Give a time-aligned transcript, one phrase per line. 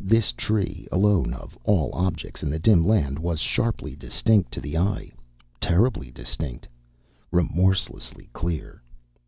[0.00, 4.76] This tree alone of all objects in the dim land was sharply distinct to the
[4.76, 5.12] eye
[5.60, 6.66] terribly distinct,
[7.30, 8.82] remorselessly clear.